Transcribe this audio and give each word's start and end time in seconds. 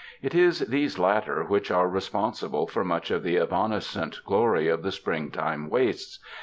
It 0.23 0.33
is 0.33 0.61
these 0.61 0.97
latter 0.97 1.43
which 1.43 1.69
are 1.69 1.87
responsible 1.87 2.65
for 2.65 2.83
much 2.83 3.11
of 3.11 3.21
the 3.21 3.37
evanescent 3.37 4.21
glory 4.25 4.67
of 4.67 4.81
the 4.81 4.91
springtime 4.91 5.69
wastes. 5.69 6.17